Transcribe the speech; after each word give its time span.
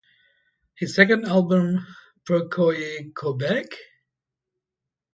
His 0.73 0.95
second 0.95 1.25
album, 1.25 1.85
Pourquoi 2.25 3.11
Quebec? 3.15 3.67